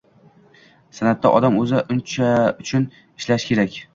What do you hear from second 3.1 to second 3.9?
ishlashi kerak.